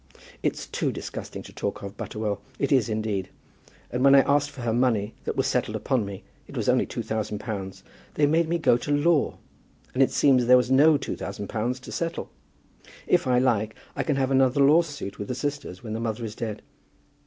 [0.41, 3.29] "It's too disgusting to talk of, Butterwell; it is indeed.
[3.91, 6.87] And when I asked for her money that was settled upon me, it was only
[6.87, 7.83] two thousand pounds,
[8.15, 9.37] they made me go to law,
[9.93, 12.31] and it seems there was no two thousand pounds to settle.
[13.05, 16.33] If I like, I can have another lawsuit with the sisters, when the mother is
[16.33, 16.63] dead.